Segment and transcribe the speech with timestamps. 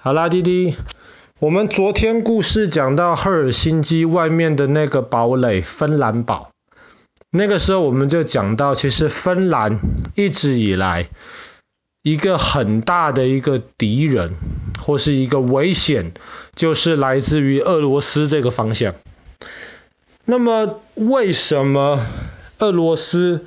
[0.00, 0.76] 好啦，弟弟，
[1.40, 6.50] 我们昨天故事讲到赫尔辛基外面的那个堡垒芬兰堡，
[7.32, 9.80] 那个时候我们就讲到，其实芬兰
[10.14, 11.08] 一直以来
[12.04, 14.34] 一个很大的一个敌人
[14.80, 16.12] 或是一个危险，
[16.54, 18.94] 就是来自于俄罗斯这个方向。
[20.24, 21.98] 那么为什么
[22.60, 23.46] 俄罗斯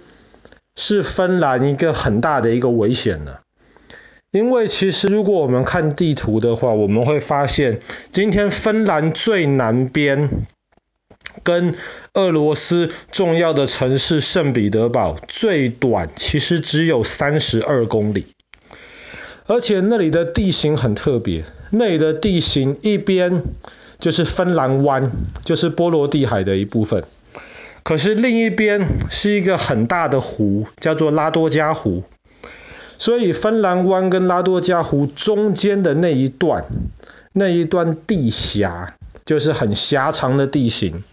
[0.76, 3.38] 是芬兰一个很大的一个危险呢？
[4.32, 7.82] 因为其实如果我们看地图的话，我们会发现，
[8.12, 10.30] 今天芬兰最南边
[11.44, 11.76] 跟
[12.14, 18.28] 俄罗斯重要的城市圣彼得堡最短，其实只有三十二公里，
[19.48, 23.44] 而且那里的地形很特别，那里的地形一边
[24.00, 25.12] 就是芬兰湾，
[25.44, 27.04] 就是波罗的海的一部分，
[27.84, 32.04] 可是另一边是一个很大的湖，叫做拉多加湖。
[33.02, 36.66] 所以芬兰湾跟拉多加湖中间的那一段，
[37.34, 41.04] 那一段地峡，就是很狭长的地形，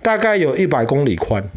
[0.00, 1.50] 大概有一百公里宽。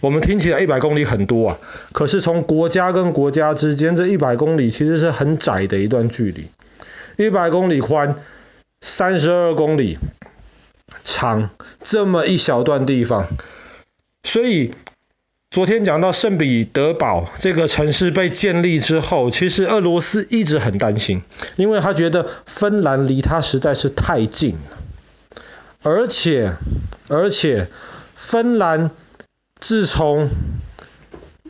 [0.00, 1.58] 我们听起来一百公里很多啊，
[1.92, 6.50] 可是从国家跟国家之间这一百公里其实是很窄的一段距离。
[7.24, 8.16] 一百公里宽，
[8.80, 9.98] 三十二公里
[11.04, 11.50] 长，
[11.84, 13.28] 这么一小段地方，
[14.24, 14.72] 所以。
[15.52, 21.22] 昨天讲到圣彼得堡这个城市被建立之后，其实俄罗斯一直很担心，
[21.56, 25.40] 因为他觉得芬兰离他实在是太近了，
[25.82, 26.52] 而且
[27.08, 27.66] 而且
[28.14, 28.92] 芬兰
[29.58, 30.28] 自从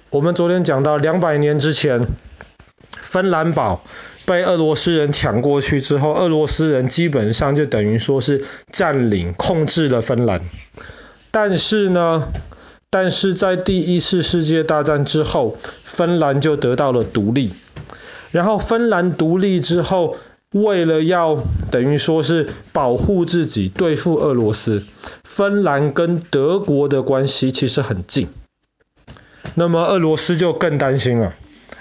[0.09, 2.06] 我们昨天讲到两百年之前，
[3.03, 3.84] 芬兰堡
[4.25, 10.41] 被俄罗斯人抢过去之后，俄罗斯人基本上就等于说是占领控制了芬兰，
[11.31, 12.27] 但是呢。
[12.91, 17.52] 但是在第一次世界大战之后，芬兰就得到了独立。
[18.32, 20.16] 然后芬兰独立之后，
[20.52, 24.82] 为了要等于说是保护自己，对付俄罗斯，
[25.22, 28.28] 芬兰跟德国的关系其实很近。
[29.54, 31.34] 那么俄罗斯就更担心了。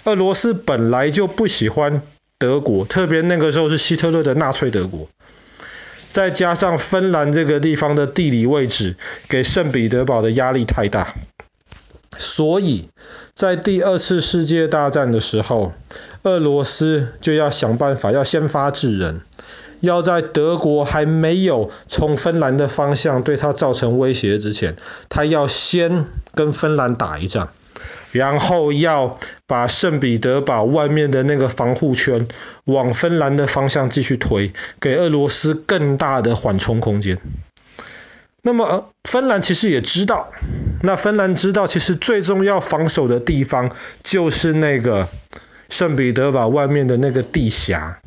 [0.05, 2.03] 俄罗斯本来就不喜欢
[2.37, 5.07] 德国，特别那个时候是希特勒的纳粹德国。
[6.11, 8.95] 再加上芬兰这个地方的地理位置，
[9.27, 11.13] 给圣彼得堡的压力太大，
[12.17, 12.89] 所以
[13.35, 15.71] 在第二次世界大战的时候，
[16.23, 19.21] 俄罗斯就要想办法，要先发制人，
[19.79, 24.75] 要在德国还没有从芬兰的方向对他造成威胁之前，
[25.07, 27.49] 他要先跟芬兰打一仗。
[28.11, 29.17] 然后要
[29.47, 32.27] 把圣彼得堡外面的那个防护圈
[32.65, 37.19] 往芬兰的方向继续推，给俄罗斯更大的缓冲空间。
[38.41, 40.31] 那么芬兰其实也知道，
[40.81, 45.09] 那芬兰知道其实最重要防守的地方就是那个
[45.67, 47.99] 圣彼得堡外面的那个地峡。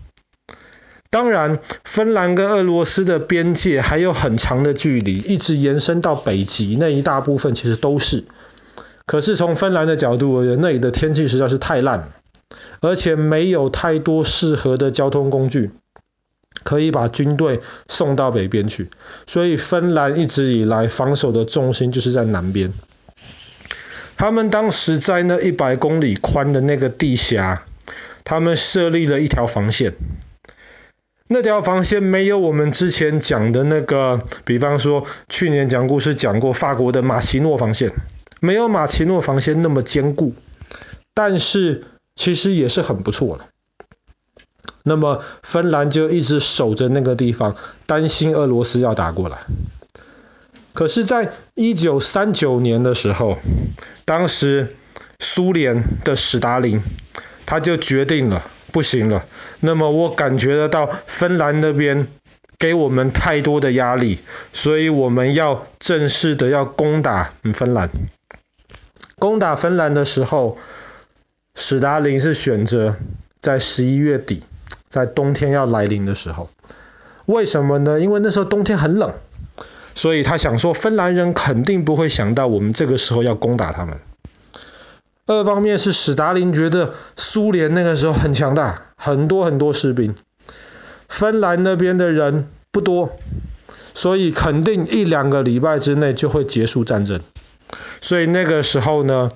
[1.10, 8.24] 当然，芬兰跟俄罗斯的边界还有很长的距离，一直延伸到北极那一大部分其实都是。
[9.06, 12.10] 可是从芬兰的角度而言，那里的天气实在是太烂，
[12.80, 15.70] 而且没有太多适合的交通工具
[16.64, 18.88] 可以把军队送到北边去，
[19.26, 22.72] 所以芬兰一直以来防守的重心就是在南边。
[24.16, 27.64] 他们当时在那一百公里宽的那个地狭，
[28.22, 29.94] 他们设立了一条防线。
[31.26, 37.90] 那条防线没有我们之前讲的那个，比方说去年讲故事讲过法国的马奇诺防线。
[38.44, 40.34] 没有马奇诺防线那么坚固，
[41.14, 41.84] 但是
[42.16, 43.44] 其实也是很不错的。
[44.82, 47.54] 那么芬兰就一直守着那个地方，
[47.86, 49.38] 担心俄罗斯要打过来。
[50.72, 53.38] 可是，在一九三九年的时候，
[54.04, 54.74] 当时
[55.20, 56.82] 苏联的史达林
[57.46, 59.24] 他就决定了，不行了。
[59.60, 62.08] 那么我感觉得到芬兰那边
[62.58, 64.18] 给我们太多的压力，
[64.52, 67.88] 所以我们要正式的要攻打芬兰。
[69.22, 70.58] 攻打芬兰的时候，
[71.54, 72.96] 史达林是选择
[73.40, 74.42] 在十一月底，
[74.88, 76.50] 在冬天要来临的时候。
[77.26, 78.00] 为什么呢？
[78.00, 79.14] 因为那时候冬天很冷，
[79.94, 84.00] 所以他想说，芬兰人肯定不会想到我们这个时候要攻打他们。
[85.26, 90.16] 二方面是史达林觉得苏联那个时候很强大，很多很多士兵，
[91.08, 93.16] 芬兰那边的人不多，
[93.94, 97.20] 所以肯定一两个礼拜之内就会结束战争。
[98.00, 99.30] 所以那个时候呢，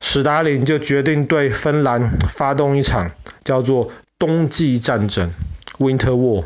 [0.00, 3.12] 史达林就决定对芬兰发动一场
[3.44, 5.30] 叫做冬季战争
[5.78, 6.44] （Winter War）。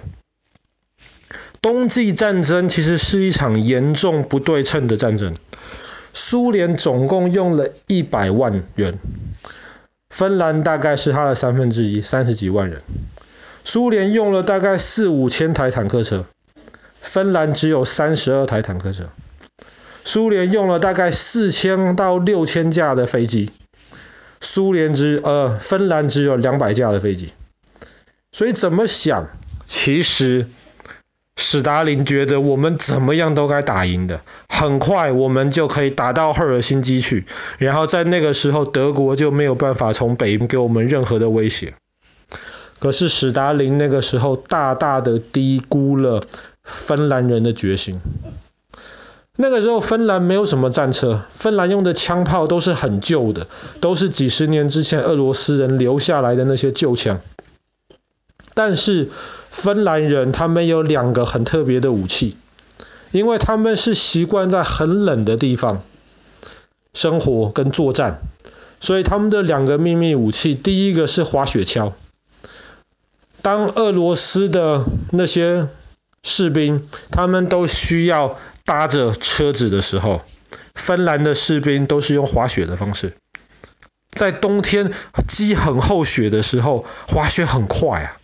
[1.61, 5.37] 冬季战争其实是一场严重不对称的战争。
[6.12, 8.99] 苏联总共用了一百万人，
[10.11, 12.83] 芬兰大概是他的三分之一，三十几万人。
[13.65, 16.27] 苏联用了大概四五千台坦克车，
[17.00, 19.11] 芬兰只有三十二台坦克车。
[20.05, 23.51] 苏联用了大概四千到六千架的飞机，
[24.41, 27.33] 苏联只呃芬兰只有两百架的飞机。
[28.33, 29.29] 所以怎么想，
[29.67, 30.49] 其实
[31.37, 37.27] 史达林觉得我们怎么样都该打赢的，很快我们就可以打到赫尔辛基去，
[37.59, 41.75] 然后在那个时候德国就没有办法从北给我们任何的威胁。
[42.79, 46.23] 可是史达林那个时候大大的低估了
[46.65, 48.01] 芬兰人的决心。
[49.37, 53.49] 那个时候芬兰没有什么战车，芬兰用的枪炮都是很旧的，
[53.81, 57.20] 都是几十年之前俄罗斯人留下来的那些旧枪。
[58.55, 59.08] 但是
[59.49, 62.37] 芬兰人他们有两个很特别的武器，
[63.11, 65.82] 因为他们是习惯在很冷的地方
[66.93, 68.20] 生活跟作战，
[68.81, 71.93] 所以他们的两个秘密武器，第一个是滑雪橇。
[73.40, 75.69] 当俄罗斯的那些
[76.23, 80.23] 士兵他们都需要搭着车子的时候，
[80.75, 83.14] 芬兰的士兵都是用滑雪的方式。
[84.11, 84.93] 在冬天
[85.26, 88.17] 积很厚雪的时候，滑雪很快啊。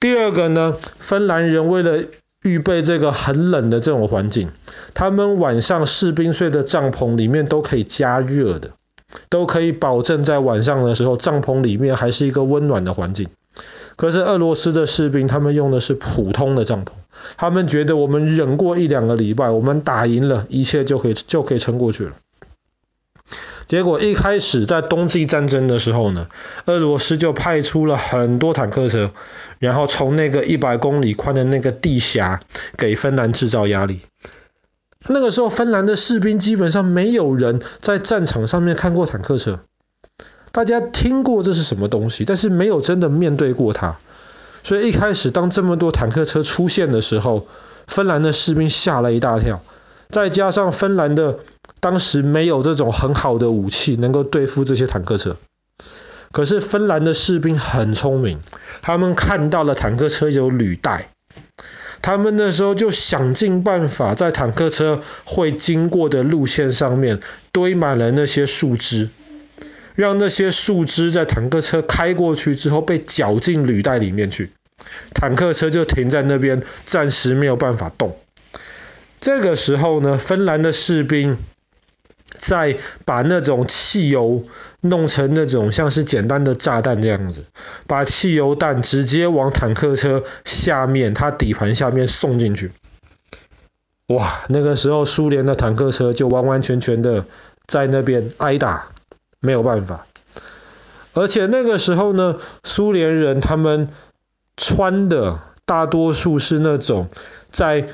[0.00, 2.04] 第二个呢，芬兰人为了
[2.42, 4.50] 预备这个很冷的这种环境，
[4.94, 8.72] 他们晚上士兵睡的帐篷里面都可以加热的，
[9.28, 13.28] 都可以保证在晚上的时候帐篷里面还是一个温暖的环境。
[13.98, 16.90] 可是俄罗斯的士兵，他们用的是普通的帐篷，
[17.36, 22.12] 他们觉得我们忍过一两个礼拜，我们打赢了，一切就可以就可以撑过去了。
[23.66, 26.28] 结果一开始在冬季战争的时候呢，
[26.66, 29.10] 俄罗斯就派出了很多坦克车，
[29.58, 32.38] 然后从那个一百公里宽的那个地峡
[32.76, 34.00] 给芬兰制造压力。
[35.08, 39.58] 那个时候芬兰的士兵基本上没有人在战场上面看过坦克车。
[40.58, 43.96] 大家听过这是什么东西，但是没有真的面对过它。
[44.64, 47.46] 所以一开始当这么多坦克车出现的时候，
[47.86, 49.62] 芬兰的士兵吓了一大跳。
[50.10, 51.38] 再加上芬兰的
[51.78, 55.36] 当时没有这种很好的武器能够对付这些坦克车。
[56.32, 58.40] 可是芬兰的士兵很聪明，
[58.82, 61.10] 他们看到了坦克车有履带，
[62.02, 67.20] 他们那时候就想尽办法在坦克车会经过的路线上面
[67.52, 69.08] 堆满了那些树枝。
[69.98, 74.52] 让那些树枝在坦克车开过去之后被绞进履带里面去，
[75.12, 78.16] 坦克车就停在那边，暂时没有办法动。
[79.18, 81.36] 这个时候呢，芬兰的士兵
[82.32, 84.44] 在把那种汽油
[84.82, 87.46] 弄成那种像是简单的炸弹这样子，
[87.88, 92.70] 把汽油弹直接往坦克车下面，它底盘下面送进去。
[94.06, 97.24] 哇，那个时候苏联的坦克车就完完全全的
[97.66, 98.90] 在那边挨打。
[99.40, 100.06] 没有办法，
[101.14, 103.88] 而且那个时候呢，苏联人他们
[104.56, 107.08] 穿的大多数是那种
[107.52, 107.88] 在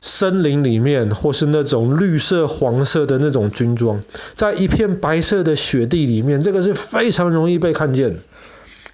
[0.00, 4.02] 森林里面或是那种绿色、黄色的那种军装，
[4.34, 8.18] 在一片白色的雪地里面，这个是非常容易被看见。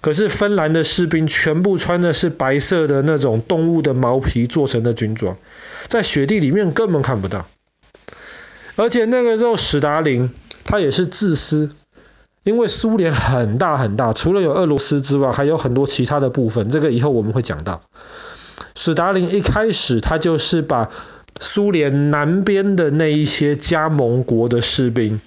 [0.01, 5.37] 可是芬兰的士兵全部穿的是白色的那种动物的毛皮做成的军装，
[5.87, 7.45] 在雪地里面根本看不到。
[8.75, 10.31] 而且那个时候史达林。
[10.65, 11.69] 他也是自私，
[12.43, 16.69] 因为苏联很大很大，除了有俄罗斯之外，还有很多其他的部分。
[16.69, 17.81] 这个以后我们会讲到。
[18.75, 20.89] 史达林一开始他就是把
[21.39, 25.21] 苏联南边的那一些加盟国的士兵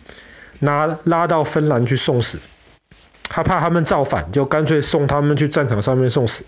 [0.58, 2.38] 拿拉到芬兰去送死，
[3.22, 6.44] 他怕他们造反，就干脆送他们去战场上面送死。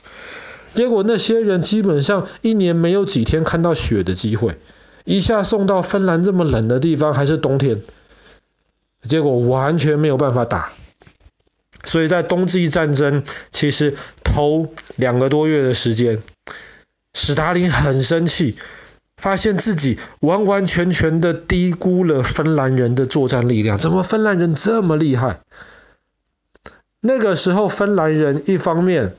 [0.75, 4.59] 结果那些人基本上一年没有几天看到雪的机会，
[5.05, 7.81] 一下送到芬兰这么冷的地方，还是冬天。
[9.02, 10.73] 结果完全没有办法打，
[11.85, 16.23] 所以在冬季战争其实头两个多月的时间，
[17.14, 18.57] 史达林很生气，
[19.16, 23.78] 发现自己完完全全的低估了芬兰人的作战力量。
[23.78, 25.40] 怎么芬兰人这么厉害？
[27.00, 29.14] 那个时候芬兰人一方面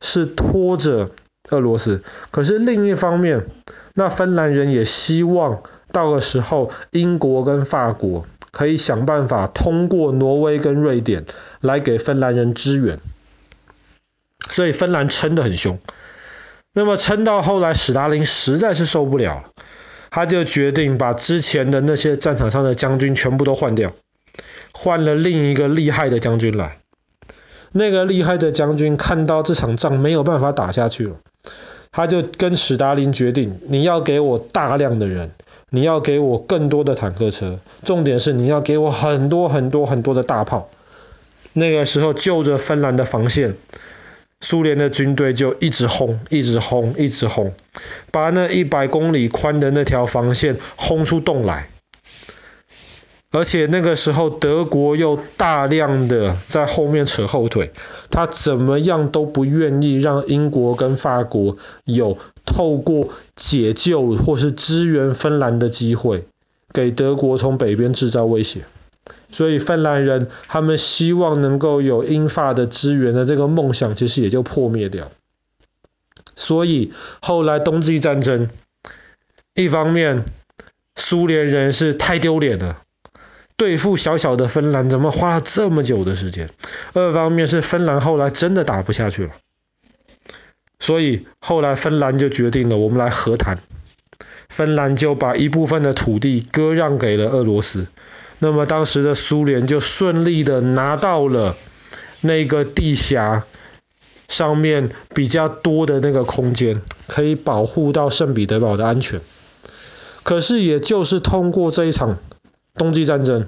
[0.00, 1.10] 是拖着
[1.50, 3.46] 俄罗斯，可是另一方面，
[3.92, 5.62] 那芬兰人也希望
[5.92, 8.26] 到的时候英国跟法国。
[8.60, 11.24] 可以想办法通过挪威跟瑞典
[11.62, 12.98] 来给芬兰人支援，
[14.50, 15.78] 所以芬兰撑得很凶。
[16.74, 19.46] 那么撑到后来，史达林实在是受不了，
[20.10, 23.92] 他就决定把之前的那些战场上的将军全部都换掉，
[24.72, 26.80] 换了另一个厉害的将军来。
[27.72, 31.16] 那个厉害的将军看到这场仗没有办法打下去了，
[31.90, 35.30] 他就跟史达林决定：你要给我大量的人。
[35.70, 40.68] 你要给我更多的坦克车，重点是你要给我很多很多很多的大炮。
[41.52, 43.56] 那个时候就着芬兰的防线，
[44.40, 47.52] 苏联的军队就一直轰，一直轰，一直轰，
[48.10, 51.68] 把那一百公里宽的那条防线轰出洞来。
[53.32, 57.70] 而且那个时候，德国又大量的在后面扯后腿，
[58.10, 63.10] 他怎么样都不愿意让英国跟法国有透过
[63.40, 66.26] 解救或是支援芬兰的机会，
[66.74, 68.60] 给德国从北边制造威胁。
[69.32, 75.10] 所以芬兰人他们希望能够有英法的支援的这个梦想，其实也就破灭掉。
[76.36, 76.92] 所以
[77.22, 78.50] 后来冬季战争，
[79.54, 80.24] 一方面
[80.94, 82.82] 苏联人是太丢脸了。
[83.56, 86.50] 对付小小的芬兰，怎么花了这么久的时间？
[86.92, 89.30] 二方面是芬兰后来真的打不下去了，
[90.90, 93.60] 所以后来芬兰就决定了，我们来和谈。
[94.48, 97.86] 芬兰就把一部分的土地割让给了俄罗斯，
[98.40, 101.54] 那么当时的苏联就顺利的拿到了
[102.22, 103.44] 那个地峡
[104.26, 109.20] 上面比较多的那个空间，可以保护到圣彼得堡的安全。
[110.24, 112.18] 可是也就是通过这一场。
[112.74, 113.46] 冬季战争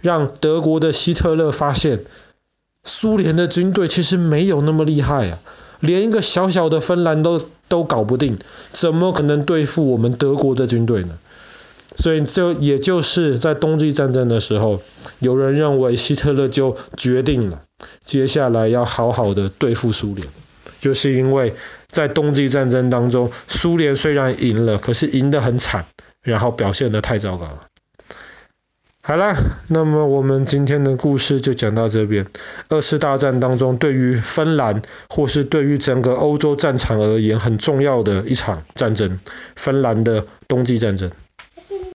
[0.00, 2.04] 让德国的希特勒发现，
[2.84, 5.38] 苏联的军队其实没有那么厉害啊，
[5.84, 8.38] 连一个小小的芬兰都都搞不定，
[8.72, 11.18] 怎么可能对付我们德国的军队呢？
[11.96, 14.80] 所以这也就是在冬季战争的时候，
[15.20, 17.62] 有人认为希特勒就决定了，
[18.02, 20.26] 接下来要好好的对付苏联，
[20.80, 21.54] 就是因为
[21.88, 25.86] 在冬季战争当中，苏联虽然赢了，可是赢得很惨，
[26.22, 27.60] 然后表现得太糟糕了。
[29.06, 29.36] 好了，
[29.68, 32.26] 那么我们今天的故事就讲到这边。
[32.70, 34.80] 二次大战当中，对于芬兰
[35.10, 39.20] 或是对于整个欧洲战场而言，很重要的一场战争——
[39.56, 41.10] 芬兰的冬季战争。